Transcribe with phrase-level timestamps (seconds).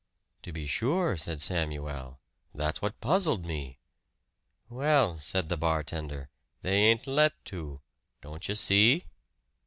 [0.41, 2.19] "To be sure," said Samuel.
[2.55, 3.77] "That's what puzzled me."
[4.67, 6.29] "Well," said the bartender,
[6.63, 7.81] "they ain't let to.
[8.19, 9.05] Don't you see?"